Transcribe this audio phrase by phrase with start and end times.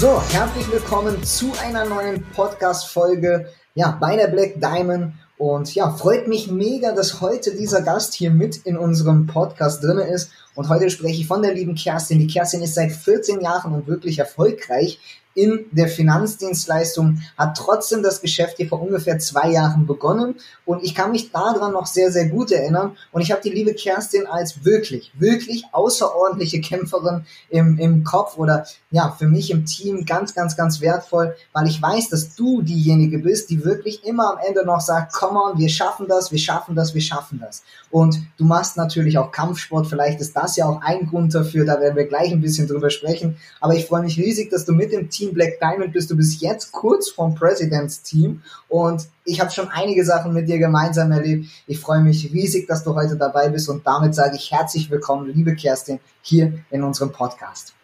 [0.00, 5.14] So, herzlich willkommen zu einer neuen Podcast-Folge ja, bei der Black Diamond.
[5.38, 9.98] Und ja, freut mich mega, dass heute dieser Gast hier mit in unserem Podcast drin
[9.98, 10.30] ist.
[10.54, 12.20] Und heute spreche ich von der lieben Kerstin.
[12.20, 15.00] Die Kerstin ist seit 14 Jahren und wirklich erfolgreich
[15.38, 20.34] in der Finanzdienstleistung, hat trotzdem das Geschäft hier vor ungefähr zwei Jahren begonnen.
[20.64, 22.96] Und ich kann mich daran noch sehr, sehr gut erinnern.
[23.12, 28.66] Und ich habe die liebe Kerstin als wirklich, wirklich außerordentliche Kämpferin im, im Kopf oder
[28.90, 33.18] ja, für mich im Team ganz, ganz, ganz wertvoll, weil ich weiß, dass du diejenige
[33.18, 36.74] bist, die wirklich immer am Ende noch sagt, komm on, wir schaffen das, wir schaffen
[36.74, 37.62] das, wir schaffen das.
[37.90, 41.80] Und du machst natürlich auch Kampfsport, vielleicht ist das ja auch ein Grund dafür, da
[41.80, 44.92] werden wir gleich ein bisschen drüber sprechen, aber ich freue mich riesig, dass du mit
[44.92, 49.40] dem Team Team Black Diamond bist du bis jetzt kurz vom Presidents Team und ich
[49.40, 51.48] habe schon einige Sachen mit dir gemeinsam erlebt.
[51.66, 55.30] Ich freue mich riesig, dass du heute dabei bist und damit sage ich herzlich willkommen,
[55.34, 57.74] liebe Kerstin, hier in unserem Podcast.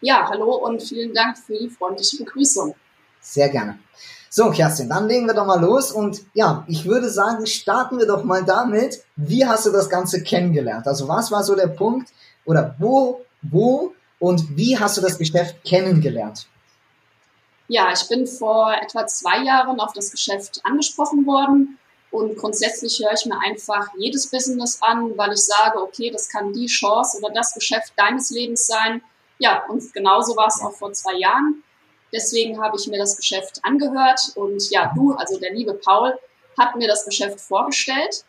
[0.00, 2.74] Ja, hallo und vielen Dank für die freundliche Begrüßung.
[3.20, 3.78] Sehr gerne.
[4.30, 8.06] So, Kerstin, dann legen wir doch mal los und ja, ich würde sagen, starten wir
[8.06, 10.86] doch mal damit, wie hast du das Ganze kennengelernt?
[10.86, 12.08] Also was war so der Punkt
[12.46, 16.48] oder wo, wo und wie hast du das Geschäft kennengelernt?
[17.72, 21.78] Ja, ich bin vor etwa zwei Jahren auf das Geschäft angesprochen worden
[22.10, 26.52] und grundsätzlich höre ich mir einfach jedes Business an, weil ich sage, okay, das kann
[26.52, 29.00] die Chance oder das Geschäft deines Lebens sein.
[29.38, 31.64] Ja, und genauso war es auch vor zwei Jahren.
[32.12, 36.18] Deswegen habe ich mir das Geschäft angehört und ja, du, also der liebe Paul,
[36.58, 38.26] hat mir das Geschäft vorgestellt.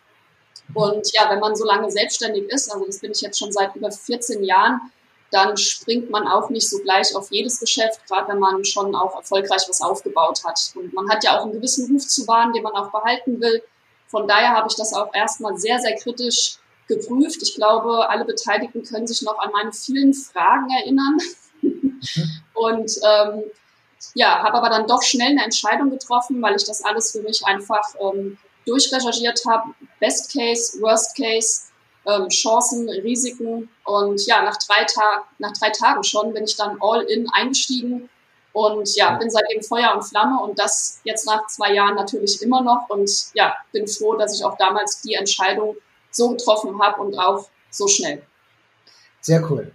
[0.73, 3.75] Und ja, wenn man so lange selbstständig ist, also das bin ich jetzt schon seit
[3.75, 4.89] über 14 Jahren,
[5.33, 9.15] dann springt man auch nicht so gleich auf jedes Geschäft, gerade wenn man schon auch
[9.15, 10.73] erfolgreich was aufgebaut hat.
[10.75, 13.63] Und man hat ja auch einen gewissen Ruf zu wahren, den man auch behalten will.
[14.07, 16.57] Von daher habe ich das auch erstmal sehr, sehr kritisch
[16.87, 17.41] geprüft.
[17.41, 21.17] Ich glaube, alle Beteiligten können sich noch an meine vielen Fragen erinnern.
[22.53, 23.43] Und ähm,
[24.13, 27.43] ja, habe aber dann doch schnell eine Entscheidung getroffen, weil ich das alles für mich
[27.45, 29.73] einfach ähm, durchrecherchiert habe.
[29.99, 31.72] Best Case, Worst Case
[32.07, 33.69] ähm, Chancen, Risiken.
[33.85, 38.09] Und ja, nach drei, Tag, nach drei Tagen schon bin ich dann all in eingestiegen
[38.53, 42.61] und ja, bin seitdem Feuer und Flamme und das jetzt nach zwei Jahren natürlich immer
[42.61, 42.87] noch.
[42.89, 45.75] Und ja, bin froh, dass ich auch damals die Entscheidung
[46.11, 48.21] so getroffen habe und auch so schnell.
[49.21, 49.71] Sehr cool.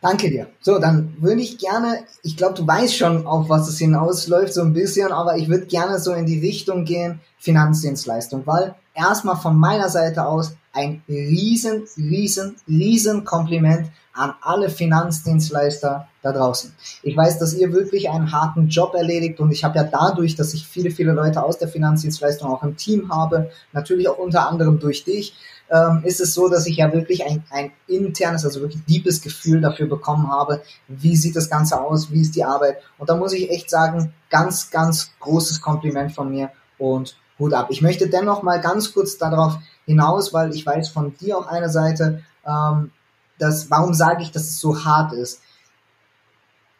[0.00, 0.48] Danke dir.
[0.60, 4.62] So, dann würde ich gerne, ich glaube, du weißt schon, auf was es hinausläuft, so
[4.62, 9.58] ein bisschen, aber ich würde gerne so in die Richtung gehen, Finanzdienstleistung, weil erstmal von
[9.58, 16.72] meiner Seite aus ein riesen, riesen, riesen Kompliment an alle Finanzdienstleister da draußen.
[17.02, 20.54] Ich weiß, dass ihr wirklich einen harten Job erledigt und ich habe ja dadurch, dass
[20.54, 24.78] ich viele, viele Leute aus der Finanzdienstleistung auch im Team habe, natürlich auch unter anderem
[24.78, 25.34] durch dich,
[25.70, 29.60] ähm, ist es so, dass ich ja wirklich ein, ein internes, also wirklich deepes Gefühl
[29.60, 32.78] dafür bekommen habe, wie sieht das Ganze aus, wie ist die Arbeit.
[32.98, 37.68] Und da muss ich echt sagen, ganz, ganz großes Kompliment von mir und Hut ab.
[37.70, 41.68] Ich möchte dennoch mal ganz kurz darauf hinaus, weil ich weiß von dir auf einer
[41.68, 42.90] Seite, ähm,
[43.38, 45.40] dass, warum sage ich, dass es so hart ist?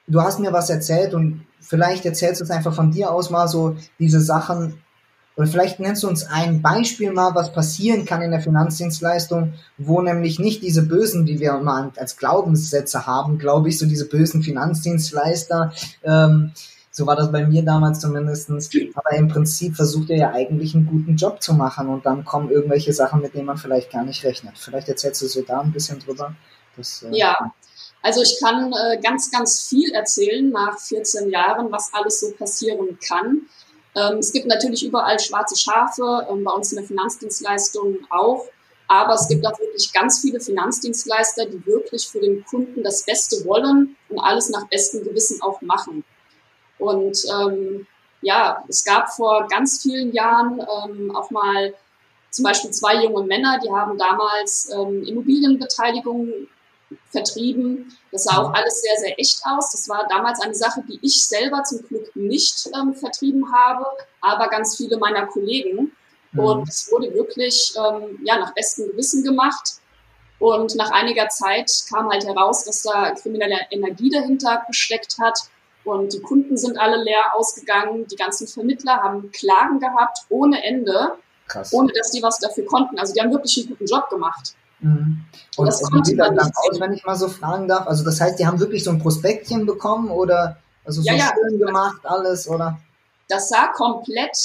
[0.07, 3.49] Du hast mir was erzählt und vielleicht erzählst du es einfach von dir aus mal
[3.49, 4.81] so diese Sachen,
[5.37, 10.01] oder vielleicht nennst du uns ein Beispiel mal, was passieren kann in der Finanzdienstleistung, wo
[10.01, 14.45] nämlich nicht diese bösen, die wir immer als Glaubenssätze haben, glaube ich, so diese bösen
[14.45, 15.73] Finanzdienstleister,
[16.05, 16.53] ähm,
[16.97, 18.71] so war das bei mir damals zumindestens.
[18.95, 22.51] Aber im Prinzip versucht er ja eigentlich einen guten Job zu machen und dann kommen
[22.51, 24.57] irgendwelche Sachen, mit denen man vielleicht gar nicht rechnet.
[24.57, 26.37] Vielleicht erzählst du so da ein bisschen drüber.
[26.77, 27.37] Das, äh ja,
[28.01, 32.97] also ich kann äh, ganz, ganz viel erzählen nach 14 Jahren, was alles so passieren
[33.09, 33.43] kann.
[33.97, 38.47] Ähm, es gibt natürlich überall schwarze Schafe, ähm, bei uns in der Finanzdienstleistung auch.
[38.87, 43.45] Aber es gibt auch wirklich ganz viele Finanzdienstleister, die wirklich für den Kunden das Beste
[43.45, 46.05] wollen und alles nach bestem Gewissen auch machen.
[46.85, 47.87] Und ähm,
[48.23, 51.75] ja, es gab vor ganz vielen Jahren ähm, auch mal
[52.31, 56.49] zum Beispiel zwei junge Männer, die haben damals ähm, Immobilienbeteiligung
[57.11, 57.97] vertrieben.
[58.11, 58.55] Das sah auch mhm.
[58.55, 59.71] alles sehr, sehr echt aus.
[59.71, 63.87] Das war damals eine Sache, die ich selber zum Glück nicht ähm, vertrieben habe,
[64.21, 65.93] aber ganz viele meiner Kollegen.
[66.33, 66.41] Mhm.
[66.41, 69.75] Und es wurde wirklich ähm, ja, nach bestem Gewissen gemacht.
[70.41, 75.39] Und nach einiger Zeit kam halt heraus, dass da kriminelle Energie dahinter gesteckt hat.
[75.85, 78.07] Und die Kunden sind alle leer ausgegangen.
[78.07, 81.13] Die ganzen Vermittler haben Klagen gehabt ohne Ende,
[81.47, 81.73] Krass.
[81.73, 82.99] ohne dass die was dafür konnten.
[82.99, 84.55] Also die haben wirklich einen guten Job gemacht.
[84.81, 85.25] Mhm.
[85.57, 87.87] Und das wie sieht das dann aus, wenn ich mal so fragen darf?
[87.87, 91.33] Also das heißt, die haben wirklich so ein Prospektchen bekommen oder also so ja, ja.
[91.33, 92.79] schön gemacht alles oder?
[93.29, 94.37] Das sah komplett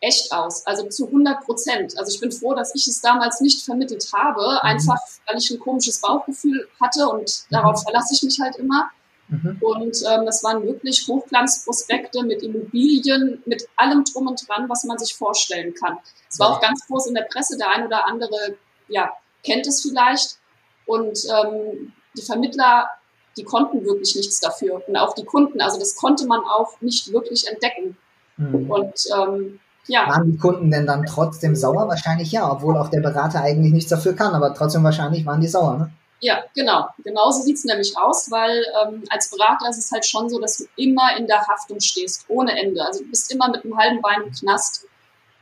[0.00, 1.98] echt aus, also zu 100 Prozent.
[1.98, 4.58] Also ich bin froh, dass ich es damals nicht vermittelt habe, mhm.
[4.68, 7.54] einfach weil ich ein komisches Bauchgefühl hatte und mhm.
[7.54, 8.90] darauf verlasse ich mich halt immer.
[9.28, 9.58] Mhm.
[9.60, 14.98] Und ähm, das waren wirklich Hochglanzprospekte mit Immobilien, mit allem drum und dran, was man
[14.98, 15.98] sich vorstellen kann.
[16.28, 18.56] Es war auch ganz groß in der Presse, der ein oder andere
[18.88, 19.10] ja,
[19.42, 20.38] kennt es vielleicht.
[20.86, 22.88] Und ähm, die Vermittler,
[23.36, 24.82] die konnten wirklich nichts dafür.
[24.86, 27.96] Und auch die Kunden, also das konnte man auch nicht wirklich entdecken.
[28.36, 28.70] Mhm.
[28.70, 30.08] Und ähm, ja.
[30.08, 31.88] Waren die Kunden denn dann trotzdem sauer?
[31.88, 35.48] Wahrscheinlich ja, obwohl auch der Berater eigentlich nichts dafür kann, aber trotzdem wahrscheinlich waren die
[35.48, 35.90] sauer, ne?
[36.24, 36.88] Ja, genau.
[37.04, 40.56] Genauso sieht es nämlich aus, weil ähm, als Berater ist es halt schon so, dass
[40.56, 42.82] du immer in der Haftung stehst, ohne Ende.
[42.82, 44.86] Also du bist immer mit einem halben Bein im Knast.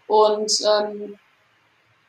[0.09, 1.21] Und ähm,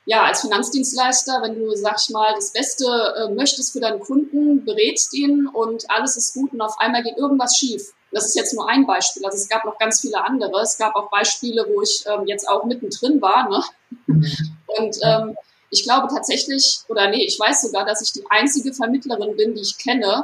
[0.06, 2.86] ja, als Finanzdienstleister, wenn du, sag ich mal, das Beste
[3.16, 7.16] äh, möchtest für deinen Kunden, berätst ihn und alles ist gut und auf einmal geht
[7.16, 7.94] irgendwas schief.
[8.12, 9.24] Das ist jetzt nur ein Beispiel.
[9.24, 10.62] Also es gab noch ganz viele andere.
[10.62, 13.48] Es gab auch Beispiele, wo ich ähm, jetzt auch mittendrin war.
[13.48, 13.64] Ne?
[14.08, 14.26] Mhm.
[14.66, 15.38] Und ähm,
[15.74, 19.62] ich glaube tatsächlich, oder nee, ich weiß sogar, dass ich die einzige Vermittlerin bin, die
[19.62, 20.24] ich kenne,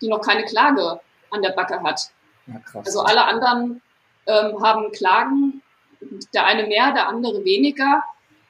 [0.00, 1.00] die noch keine Klage
[1.30, 2.10] an der Backe hat.
[2.48, 3.80] Ja, also alle anderen
[4.26, 5.62] ähm, haben Klagen,
[6.34, 8.02] der eine mehr, der andere weniger.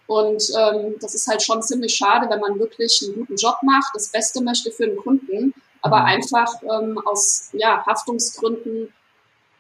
[0.07, 3.95] Und ähm, das ist halt schon ziemlich schade, wenn man wirklich einen guten Job macht,
[3.95, 5.53] das Beste möchte für den Kunden,
[5.83, 6.07] aber mhm.
[6.07, 8.95] einfach ähm, aus ja, Haftungsgründen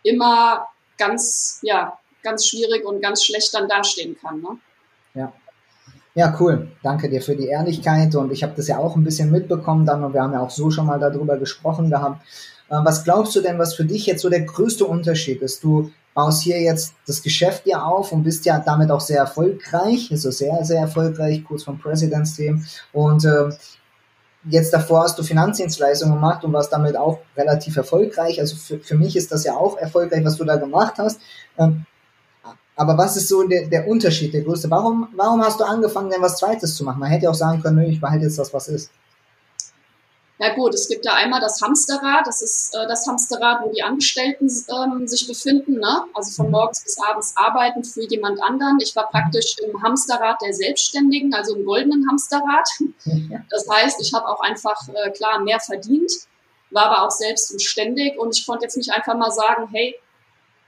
[0.04, 4.40] immer ganz, ja, ganz schwierig und ganz schlecht dann dastehen kann.
[4.40, 4.58] Ne?
[6.18, 6.34] Ja.
[6.36, 6.66] Cool.
[6.82, 10.02] Danke dir für die Ehrlichkeit und ich habe das ja auch ein bisschen mitbekommen dann
[10.02, 12.26] und wir haben ja auch so schon mal darüber gesprochen gehabt.
[12.68, 15.62] Äh, was glaubst du denn, was für dich jetzt so der größte Unterschied ist?
[15.62, 20.08] Du baust hier jetzt das Geschäft ja auf und bist ja damit auch sehr erfolgreich,
[20.10, 22.64] also sehr, sehr erfolgreich, kurz vom President's Team.
[22.92, 23.50] Und äh,
[24.50, 28.40] jetzt davor hast du Finanzdienstleistungen gemacht und warst damit auch relativ erfolgreich.
[28.40, 31.20] Also für, für mich ist das ja auch erfolgreich, was du da gemacht hast.
[31.56, 31.86] Ähm,
[32.78, 34.70] aber was ist so der, der Unterschied, der größte?
[34.70, 37.00] Warum, warum hast du angefangen, denn was Zweites zu machen?
[37.00, 38.90] Man hätte ja auch sagen können, nö, ich behalte jetzt das, was ist.
[40.38, 43.82] Ja gut, es gibt da einmal das Hamsterrad, das ist äh, das Hamsterrad, wo die
[43.82, 46.04] Angestellten ähm, sich befinden, ne?
[46.14, 46.52] also von mhm.
[46.52, 48.78] morgens bis abends arbeiten für jemand anderen.
[48.80, 52.68] Ich war praktisch im Hamsterrad der Selbstständigen, also im goldenen Hamsterrad.
[53.50, 56.12] Das heißt, ich habe auch einfach äh, klar mehr verdient,
[56.70, 59.96] war aber auch selbst und ständig und ich konnte jetzt nicht einfach mal sagen, hey,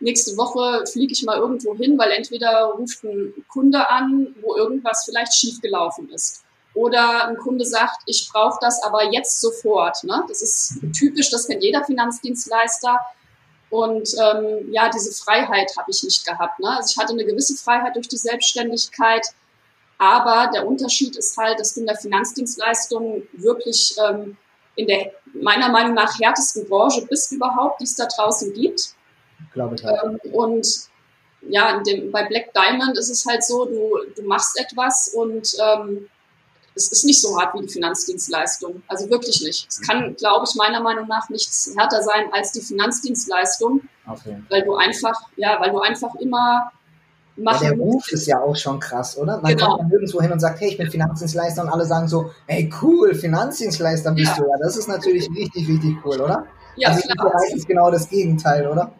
[0.00, 5.04] nächste Woche fliege ich mal irgendwo hin, weil entweder ruft ein Kunde an, wo irgendwas
[5.04, 6.42] vielleicht schiefgelaufen ist
[6.74, 10.04] oder ein Kunde sagt, ich brauche das aber jetzt sofort.
[10.04, 10.24] Ne?
[10.28, 12.98] Das ist typisch, das kennt jeder Finanzdienstleister.
[13.70, 16.58] Und ähm, ja, diese Freiheit habe ich nicht gehabt.
[16.58, 16.68] Ne?
[16.76, 19.26] Also ich hatte eine gewisse Freiheit durch die Selbstständigkeit,
[19.98, 24.36] aber der Unterschied ist halt, dass du in der Finanzdienstleistung wirklich ähm,
[24.76, 28.94] in der meiner Meinung nach härtesten Branche bist überhaupt, die es da draußen gibt.
[29.52, 29.84] Glaube ich.
[29.84, 30.00] Halt.
[30.04, 30.66] Ähm, und
[31.48, 36.06] ja, dem, bei Black Diamond ist es halt so, du, du machst etwas und ähm,
[36.74, 38.82] es ist nicht so hart wie die Finanzdienstleistung.
[38.88, 39.66] Also wirklich nicht.
[39.68, 43.82] Es kann, glaube ich, meiner Meinung nach nichts härter sein als die Finanzdienstleistung.
[44.08, 44.42] Okay.
[44.48, 46.70] Weil du einfach, ja, weil du einfach immer
[47.36, 47.64] machen.
[47.64, 49.40] Ja, der Ruf ist ja auch schon krass, oder?
[49.40, 49.76] Man genau.
[49.76, 53.14] kommt nirgendwo hin und sagt, hey, ich bin Finanzdienstleister und alle sagen so, hey, cool,
[53.14, 54.42] Finanzdienstleister bist ja.
[54.42, 54.56] du ja.
[54.60, 56.46] Das ist natürlich richtig, richtig cool, oder?
[56.76, 57.32] Ja, also klar.
[57.32, 58.92] Das ist genau das Gegenteil, oder?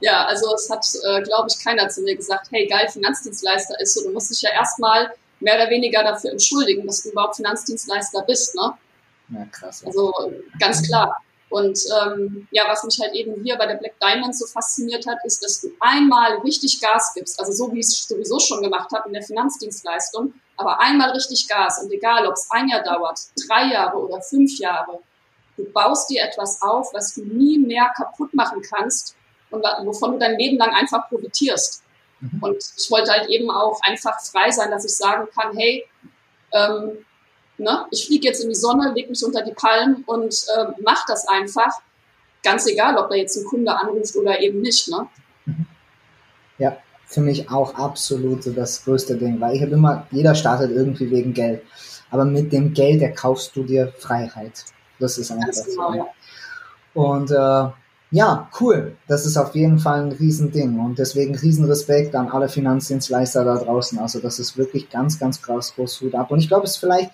[0.00, 3.94] Ja, also es hat, äh, glaube ich, keiner zu mir gesagt, hey, geil, Finanzdienstleister ist
[3.94, 8.22] so, du musst dich ja erstmal mehr oder weniger dafür entschuldigen, dass du überhaupt Finanzdienstleister
[8.22, 8.54] bist.
[8.54, 8.72] Ne?
[9.30, 9.84] Ja, krass.
[9.84, 10.12] Also
[10.58, 11.20] ganz klar.
[11.48, 15.18] Und ähm, ja, was mich halt eben hier bei der Black Diamond so fasziniert hat,
[15.24, 18.90] ist, dass du einmal richtig Gas gibst, also so wie ich es sowieso schon gemacht
[18.92, 23.20] habe in der Finanzdienstleistung, aber einmal richtig Gas und egal, ob es ein Jahr dauert,
[23.46, 24.98] drei Jahre oder fünf Jahre,
[25.56, 29.14] du baust dir etwas auf, was du nie mehr kaputt machen kannst
[29.56, 31.82] und wovon du dein Leben lang einfach profitierst.
[32.20, 32.42] Mhm.
[32.42, 35.84] Und ich wollte halt eben auch einfach frei sein, dass ich sagen kann, hey,
[36.52, 37.04] ähm,
[37.58, 41.06] ne, ich fliege jetzt in die Sonne, leg mich unter die Palmen und äh, mach
[41.06, 41.80] das einfach.
[42.42, 44.88] Ganz egal, ob da jetzt ein Kunde anruft oder eben nicht.
[44.88, 45.08] Ne?
[45.46, 45.66] Mhm.
[46.58, 50.70] Ja, für mich auch absolut so das größte Ding, weil ich habe immer, jeder startet
[50.70, 51.62] irgendwie wegen Geld.
[52.10, 54.64] Aber mit dem Geld erkaufst du dir Freiheit.
[55.00, 55.98] Das ist einfach genau, so.
[55.98, 56.06] Ja.
[56.94, 57.72] Und äh,
[58.10, 58.96] ja, cool.
[59.08, 63.98] Das ist auf jeden Fall ein Riesending und deswegen Riesenrespekt an alle Finanzdienstleister da draußen.
[63.98, 66.30] Also das ist wirklich ganz, ganz krass groß Hut ab.
[66.30, 67.10] Und ich glaube, es ist vielleicht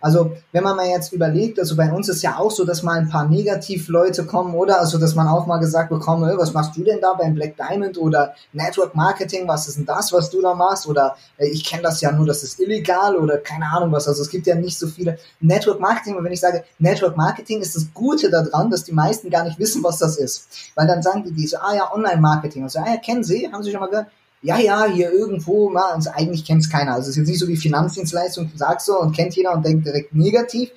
[0.00, 2.98] Also, wenn man mal jetzt überlegt, also bei uns ist ja auch so, dass mal
[2.98, 4.80] ein paar Negativ-Leute kommen, oder?
[4.80, 7.98] Also, dass man auch mal gesagt bekommt, was machst du denn da beim Black Diamond
[7.98, 10.86] oder Network Marketing, was ist denn das, was du da machst?
[10.86, 14.08] Oder ich kenne das ja nur, das ist illegal oder keine Ahnung was.
[14.08, 16.16] Also, es gibt ja nicht so viele Network Marketing.
[16.16, 19.58] Und wenn ich sage Network Marketing, ist das Gute daran, dass die meisten gar nicht
[19.58, 20.48] wissen, was das ist.
[20.74, 22.62] Weil dann sagen die, die so, ah ja, Online-Marketing.
[22.62, 23.50] Und so, ah ja, kennen Sie?
[23.52, 24.06] Haben Sie schon mal gehört?
[24.42, 26.94] Ja, ja, hier irgendwo, mal, also eigentlich kennt es keiner.
[26.94, 29.86] Also es ist jetzt nicht so wie Finanzdienstleistung, sagst du und kennt jeder und denkt
[29.86, 30.70] direkt negativ.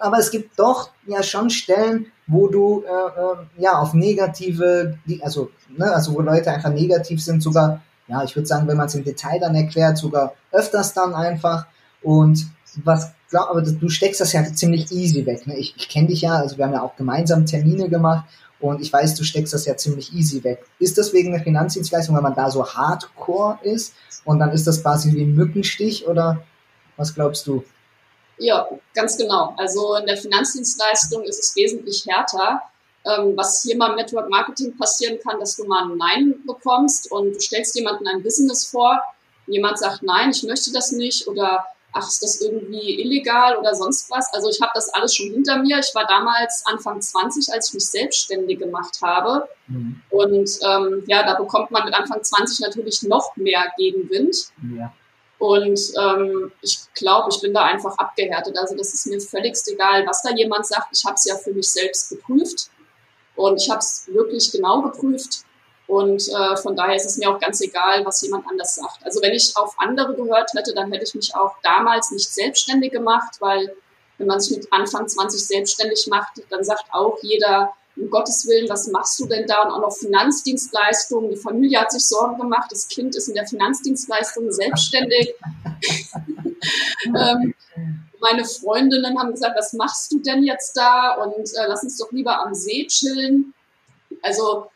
[0.00, 5.50] Aber es gibt doch ja schon Stellen, wo du äh, äh, ja auf negative, also
[5.68, 8.94] ne, also wo Leute einfach negativ sind, sogar ja, ich würde sagen, wenn man es
[8.94, 11.66] im Detail dann erklärt, sogar öfters dann einfach.
[12.02, 12.46] Und
[12.82, 15.44] was glaub, aber du steckst das ja ziemlich easy weg.
[15.48, 15.58] Ne?
[15.58, 18.24] Ich, ich kenne dich ja, also wir haben ja auch gemeinsam Termine gemacht
[18.60, 20.64] und ich weiß, du steckst das ja ziemlich easy weg.
[20.78, 23.92] Ist das wegen der Finanzdienstleistung, weil man da so hardcore ist
[24.24, 26.44] und dann ist das quasi wie ein Mückenstich oder
[26.96, 27.64] was glaubst du?
[28.38, 29.52] Ja, ganz genau.
[29.56, 32.62] Also in der Finanzdienstleistung ist es wesentlich härter.
[33.04, 37.10] Ähm, was hier mal im Network Marketing passieren kann, dass du mal ein Nein bekommst
[37.10, 39.02] und du stellst jemandem ein Business vor,
[39.48, 44.10] jemand sagt Nein, ich möchte das nicht oder ach, ist das irgendwie illegal oder sonst
[44.10, 44.32] was.
[44.34, 45.78] Also ich habe das alles schon hinter mir.
[45.78, 49.48] Ich war damals Anfang 20, als ich mich selbstständig gemacht habe.
[49.68, 50.02] Mhm.
[50.10, 54.36] Und ähm, ja, da bekommt man mit Anfang 20 natürlich noch mehr Gegenwind.
[54.76, 54.92] Ja.
[55.38, 58.58] Und ähm, ich glaube, ich bin da einfach abgehärtet.
[58.58, 60.88] Also das ist mir völligst egal, was da jemand sagt.
[60.92, 62.70] Ich habe es ja für mich selbst geprüft.
[63.36, 65.44] Und ich habe es wirklich genau geprüft.
[65.86, 69.04] Und äh, von daher ist es mir auch ganz egal, was jemand anders sagt.
[69.04, 72.92] Also wenn ich auf andere gehört hätte, dann hätte ich mich auch damals nicht selbstständig
[72.92, 73.74] gemacht, weil
[74.18, 78.68] wenn man sich mit Anfang 20 selbstständig macht, dann sagt auch jeder, um Gottes Willen,
[78.68, 79.62] was machst du denn da?
[79.62, 81.30] Und auch noch Finanzdienstleistungen.
[81.30, 85.34] Die Familie hat sich Sorgen gemacht, das Kind ist in der Finanzdienstleistung selbstständig.
[87.06, 87.54] ähm,
[88.20, 91.14] meine Freundinnen haben gesagt, was machst du denn jetzt da?
[91.22, 93.52] Und äh, lass uns doch lieber am See chillen.
[94.22, 94.70] Also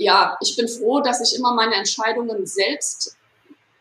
[0.00, 3.16] ja, ich bin froh, dass ich immer meine Entscheidungen selbst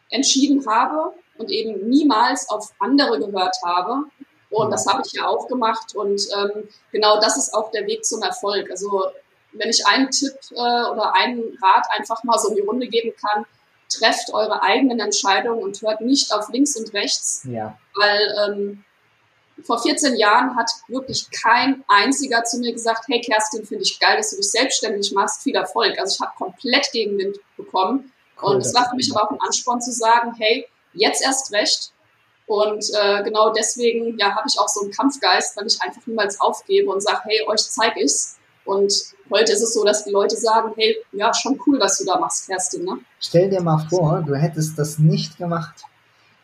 [0.10, 4.04] entschieden habe und eben niemals auf andere gehört habe.
[4.50, 5.96] Und das habe ich ja auch gemacht.
[5.96, 8.70] Und ähm, genau das ist auch der Weg zum Erfolg.
[8.70, 9.06] Also
[9.54, 13.14] wenn ich einen Tipp äh, oder einen Rat einfach mal so in die Runde geben
[13.16, 13.46] kann,
[13.88, 17.44] trefft eure eigenen Entscheidungen und hört nicht auf links und rechts.
[17.46, 17.78] Ja.
[17.96, 18.84] Weil ähm,
[19.64, 24.18] vor 14 Jahren hat wirklich kein einziger zu mir gesagt, hey Kerstin, finde ich geil,
[24.18, 25.98] dass du dich selbstständig machst, viel Erfolg.
[26.00, 28.12] Also ich habe komplett Gegenwind bekommen.
[28.42, 31.52] Cool, und es war für mich aber auch ein Ansporn zu sagen, hey, jetzt erst
[31.52, 31.92] recht.
[32.48, 36.40] Und äh, genau deswegen ja, habe ich auch so einen Kampfgeist, weil ich einfach niemals
[36.42, 38.38] aufgebe und sage, hey, euch zeige ich's.
[38.66, 38.94] Und
[39.30, 42.20] heute ist es so, dass die Leute sagen, hey, ja, schon cool, was du da
[42.20, 42.86] machst, Kerstin.
[42.86, 43.00] Ne?
[43.20, 45.84] Stell dir mal vor, du hättest das nicht gemacht.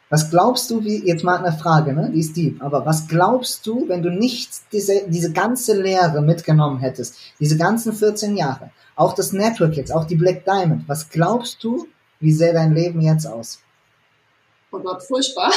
[0.10, 2.12] Was glaubst du, wie, jetzt mal eine Frage, ne?
[2.14, 6.80] die ist deep, aber was glaubst du, wenn du nicht diese, diese ganze Lehre mitgenommen
[6.80, 11.64] hättest, diese ganzen 14 Jahre, auch das Network jetzt, auch die Black Diamond, was glaubst
[11.64, 11.88] du,
[12.20, 13.60] wie sähe dein Leben jetzt aus?
[14.72, 15.52] Oh Gott, furchtbar.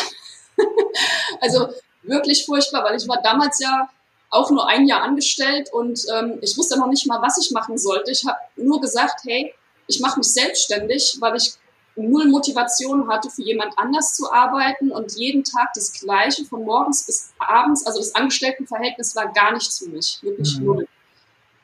[1.41, 1.69] also
[2.03, 3.89] wirklich furchtbar, weil ich war damals ja
[4.31, 7.79] auch nur ein Jahr angestellt und ähm, ich wusste noch nicht mal, was ich machen
[7.79, 8.11] sollte.
[8.11, 9.55] Ich habe nur gesagt, hey,
[9.87, 11.55] ich mache mich selbstständig, weil ich
[12.03, 17.05] null Motivation hatte, für jemand anders zu arbeiten und jeden Tag das Gleiche von morgens
[17.05, 17.87] bis abends.
[17.87, 20.65] Also das Angestelltenverhältnis war gar nichts für mich, wirklich mhm.
[20.65, 20.89] null.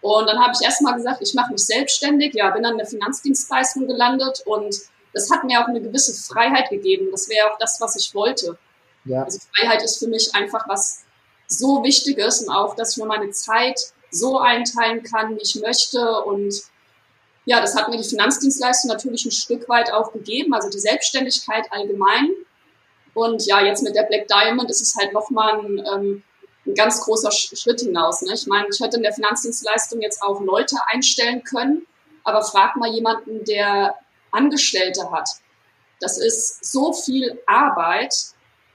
[0.00, 2.87] Und dann habe ich erstmal gesagt, ich mache mich selbstständig, ja, bin dann in der
[2.87, 4.76] Finanzdienstleistung gelandet und
[5.14, 7.09] das hat mir auch eine gewisse Freiheit gegeben.
[7.11, 8.59] Das wäre auch das, was ich wollte.
[9.05, 9.23] Ja.
[9.23, 11.05] Also Freiheit ist für mich einfach was
[11.47, 16.23] so Wichtiges und auch, dass ich mir meine Zeit so einteilen kann, wie ich möchte
[16.25, 16.55] und
[17.46, 21.70] ja, das hat mir die Finanzdienstleistung natürlich ein Stück weit auch gegeben, also die Selbstständigkeit
[21.70, 22.30] allgemein.
[23.12, 26.22] Und ja, jetzt mit der Black Diamond ist es halt nochmal ein, ähm,
[26.66, 28.22] ein ganz großer Schritt hinaus.
[28.22, 28.32] Ne?
[28.34, 31.86] Ich meine, ich hätte in der Finanzdienstleistung jetzt auch Leute einstellen können,
[32.24, 33.94] aber frag mal jemanden, der
[34.32, 35.28] Angestellte hat.
[36.00, 38.14] Das ist so viel Arbeit.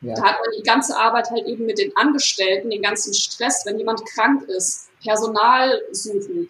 [0.01, 0.13] Ja.
[0.13, 3.79] Da hat man die ganze Arbeit halt eben mit den Angestellten, den ganzen Stress, wenn
[3.79, 6.49] jemand krank ist, Personal suchen,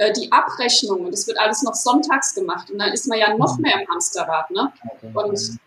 [0.00, 3.56] äh, die Abrechnungen, das wird alles noch sonntags gemacht und dann ist man ja noch
[3.56, 3.62] mhm.
[3.62, 4.50] mehr im Hamsterrad.
[4.50, 4.72] Ne?
[5.12, 5.58] Und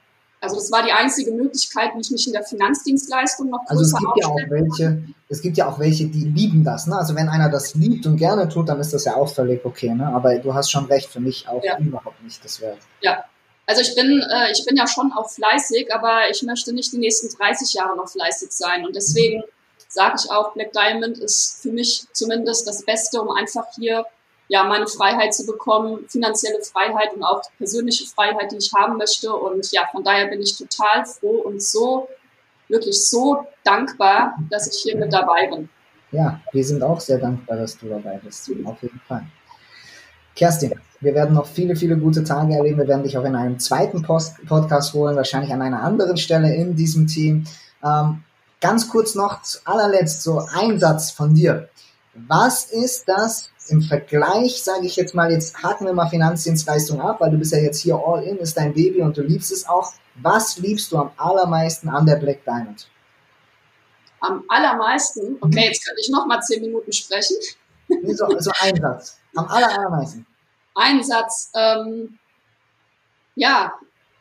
[0.41, 3.83] also das war die einzige Möglichkeit, wie ich mich in der Finanzdienstleistung noch größer Also
[3.83, 6.87] es gibt ja auch welche, es gibt ja auch welche, die lieben das.
[6.87, 6.97] Ne?
[6.97, 9.93] Also wenn einer das liebt und gerne tut, dann ist das ja auch völlig okay.
[9.93, 10.07] Ne?
[10.07, 11.77] Aber du hast schon recht, für mich auch ja.
[11.77, 12.79] überhaupt nicht das wert.
[13.01, 13.23] Ja,
[13.67, 16.97] also ich bin, äh, ich bin ja schon auch fleißig, aber ich möchte nicht die
[16.97, 18.83] nächsten 30 Jahre noch fleißig sein.
[18.83, 19.43] Und deswegen mhm.
[19.87, 24.05] sage ich auch, Black Diamond ist für mich zumindest das Beste, um einfach hier
[24.47, 29.33] ja, meine Freiheit zu bekommen, finanzielle Freiheit und auch persönliche Freiheit, die ich haben möchte.
[29.33, 32.07] Und ja, von daher bin ich total froh und so
[32.67, 35.69] wirklich so dankbar, dass ich hier mit dabei bin.
[36.11, 38.49] Ja, wir sind auch sehr dankbar, dass du dabei bist.
[38.65, 39.25] Auf jeden Fall.
[40.35, 42.79] Kerstin, wir werden noch viele, viele gute Tage erleben.
[42.79, 46.53] Wir werden dich auch in einem zweiten Post Podcast holen, wahrscheinlich an einer anderen Stelle
[46.55, 47.45] in diesem Team.
[47.83, 48.23] Ähm,
[48.61, 51.69] ganz kurz noch zu allerletzt so ein Satz von dir.
[52.13, 57.19] Was ist das im Vergleich, sage ich jetzt mal, jetzt haken wir mal Finanzdienstleistung ab,
[57.19, 59.67] weil du bist ja jetzt hier all in, ist dein Baby und du liebst es
[59.67, 59.93] auch.
[60.15, 62.87] Was liebst du am allermeisten an der Black Diamond?
[64.19, 65.37] Am allermeisten?
[65.41, 67.35] Okay, jetzt kann ich noch mal zehn Minuten sprechen.
[67.89, 69.17] So, so ein Satz.
[69.35, 70.25] Am aller, allermeisten.
[70.75, 71.51] Ein Satz.
[71.55, 72.17] Ähm,
[73.35, 73.73] ja,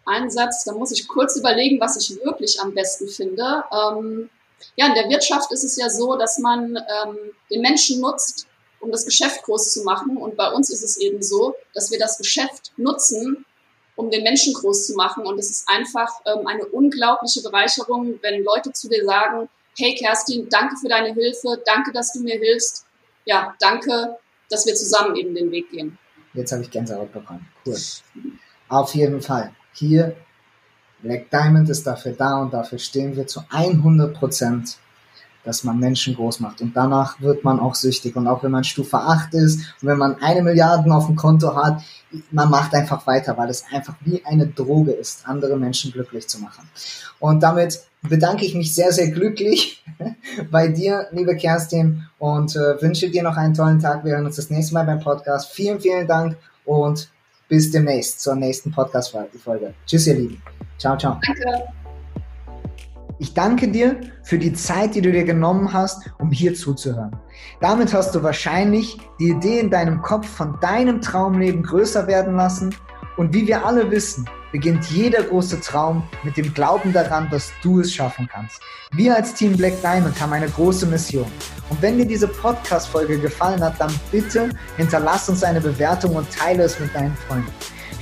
[0.06, 0.64] ein Satz.
[0.64, 3.64] Da muss ich kurz überlegen, was ich wirklich am besten finde.
[3.72, 4.30] Ähm,
[4.76, 7.18] ja, in der Wirtschaft ist es ja so, dass man ähm,
[7.50, 8.46] den Menschen nutzt,
[8.80, 10.16] um das Geschäft groß zu machen.
[10.16, 13.44] Und bei uns ist es eben so, dass wir das Geschäft nutzen,
[13.96, 15.24] um den Menschen groß zu machen.
[15.26, 20.48] Und es ist einfach ähm, eine unglaubliche Bereicherung, wenn Leute zu dir sagen, hey Kerstin,
[20.50, 22.84] danke für deine Hilfe, danke, dass du mir hilfst.
[23.24, 24.18] Ja, danke,
[24.50, 25.98] dass wir zusammen eben den Weg gehen.
[26.34, 27.46] Jetzt habe ich Gänsehaut bekommen.
[27.66, 27.76] Cool.
[28.68, 29.54] Auf jeden Fall.
[29.74, 30.16] Hier,
[31.02, 34.78] Black Diamond ist dafür da und dafür stehen wir zu 100 Prozent
[35.44, 36.60] dass man Menschen groß macht.
[36.60, 38.16] Und danach wird man auch süchtig.
[38.16, 41.54] Und auch wenn man Stufe 8 ist und wenn man eine Milliarde auf dem Konto
[41.54, 41.82] hat,
[42.30, 46.40] man macht einfach weiter, weil es einfach wie eine Droge ist, andere Menschen glücklich zu
[46.40, 46.68] machen.
[47.18, 49.84] Und damit bedanke ich mich sehr, sehr glücklich
[50.50, 54.04] bei dir, liebe Kerstin, und äh, wünsche dir noch einen tollen Tag.
[54.04, 55.52] Wir hören uns das nächste Mal beim Podcast.
[55.52, 57.08] Vielen, vielen Dank und
[57.48, 59.74] bis demnächst zur nächsten Podcast-Folge.
[59.86, 60.42] Tschüss, ihr Lieben.
[60.82, 61.16] Ciao, ciao.
[61.24, 61.62] Danke.
[63.20, 67.14] Ich danke dir für die Zeit, die du dir genommen hast, um hier zuzuhören.
[67.60, 72.74] Damit hast du wahrscheinlich die Idee in deinem Kopf von deinem Traumleben größer werden lassen.
[73.16, 77.78] Und wie wir alle wissen, beginnt jeder große Traum mit dem Glauben daran, dass du
[77.78, 78.60] es schaffen kannst.
[78.90, 81.30] Wir als Team Black Diamond haben eine große Mission.
[81.70, 86.64] Und wenn dir diese Podcast-Folge gefallen hat, dann bitte hinterlass uns eine Bewertung und teile
[86.64, 87.52] es mit deinen Freunden.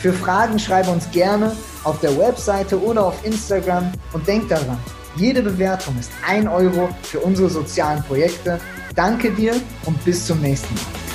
[0.00, 4.78] Für Fragen schreibe uns gerne auf der Webseite oder auf Instagram und denk daran,
[5.16, 8.58] jede Bewertung ist ein Euro für unsere sozialen Projekte.
[8.94, 11.09] Danke dir und bis zum nächsten Mal.